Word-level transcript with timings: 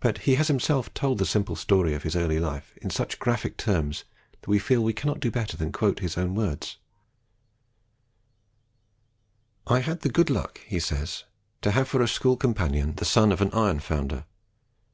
But 0.00 0.18
he 0.20 0.36
has 0.36 0.48
himself 0.48 0.94
told 0.94 1.18
the 1.18 1.26
simple 1.26 1.54
story 1.54 1.92
of 1.92 2.02
his 2.02 2.16
early 2.16 2.40
life 2.40 2.74
in 2.80 2.88
such 2.88 3.18
graphic 3.18 3.58
terms 3.58 4.04
that 4.40 4.48
we 4.48 4.58
feel 4.58 4.82
we 4.82 4.94
cannot 4.94 5.20
do 5.20 5.30
better 5.30 5.54
than 5.54 5.70
quote 5.70 5.98
his 5.98 6.16
own 6.16 6.34
words: 6.34 6.78
"I 9.66 9.80
had 9.80 10.00
the 10.00 10.08
good 10.08 10.30
luck," 10.30 10.62
he 10.66 10.80
says, 10.80 11.24
"to 11.60 11.72
have 11.72 11.88
for 11.88 12.00
a 12.00 12.08
school 12.08 12.38
companion 12.38 12.94
the 12.94 13.04
son 13.04 13.30
of 13.30 13.42
an 13.42 13.52
iron 13.52 13.80
founder. 13.80 14.24